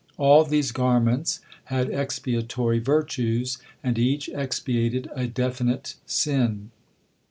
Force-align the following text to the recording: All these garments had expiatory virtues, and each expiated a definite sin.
All 0.17 0.43
these 0.45 0.71
garments 0.71 1.41
had 1.65 1.91
expiatory 1.91 2.79
virtues, 2.79 3.59
and 3.83 3.99
each 3.99 4.29
expiated 4.29 5.11
a 5.13 5.27
definite 5.27 5.93
sin. 6.07 6.71